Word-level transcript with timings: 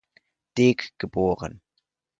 Deeg 0.57 0.93
geboren. 0.97 1.61